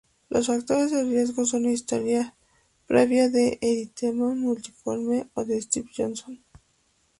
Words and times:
Los 0.29 0.47
factores 0.47 0.89
de 0.89 1.03
riesgo 1.03 1.45
son 1.45 1.65
historia 1.69 2.35
previa 2.87 3.29
de 3.29 3.59
eritema 3.61 4.33
multiforme 4.33 5.29
o 5.35 5.45
de 5.45 5.61
Stevens-Johson. 5.61 6.43